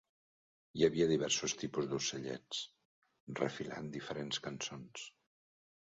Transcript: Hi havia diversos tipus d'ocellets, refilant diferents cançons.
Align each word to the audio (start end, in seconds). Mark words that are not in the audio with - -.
Hi 0.79 0.85
havia 0.87 1.07
diversos 1.11 1.55
tipus 1.65 1.91
d'ocellets, 1.93 2.65
refilant 3.43 3.95
diferents 4.01 4.45
cançons. 4.49 5.11